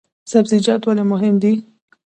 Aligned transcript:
سبزیجات 0.31 0.81
ولې 0.85 1.03
مهم 1.11 1.35
دي؟ 1.43 1.53